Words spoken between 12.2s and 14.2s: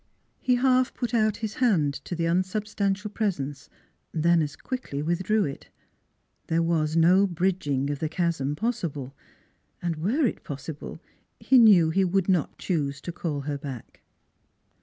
not choose to call her back.